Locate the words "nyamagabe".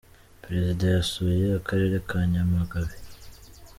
2.31-2.93